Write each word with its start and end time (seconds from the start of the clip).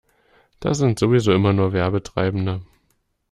Das 0.59 0.79
sind 0.79 0.97
sowieso 0.97 1.31
immer 1.31 1.53
nur 1.53 1.73
Werbetreibende. 1.73 2.63